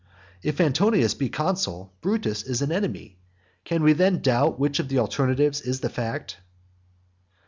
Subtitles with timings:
[0.41, 3.19] If Antonius be consul, Brutus is an enemy.
[3.65, 6.37] Can we then doubt which of these alternatives is the fact?